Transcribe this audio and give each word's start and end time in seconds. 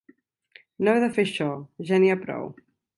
No 0.87 0.95
heu 0.95 1.03
de 1.05 1.11
fer 1.19 1.27
això. 1.27 1.51
Ja 1.91 2.03
n'hi 2.05 2.13
ha 2.17 2.21
prou! 2.27 2.55